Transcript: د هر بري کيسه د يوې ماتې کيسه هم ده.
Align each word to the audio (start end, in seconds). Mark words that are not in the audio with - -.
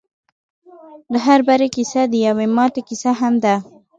د 1.11 1.13
هر 1.25 1.39
بري 1.47 1.67
کيسه 1.75 2.01
د 2.07 2.15
يوې 2.27 2.47
ماتې 2.55 2.81
کيسه 2.89 3.11
هم 3.19 3.33
ده. 3.43 3.55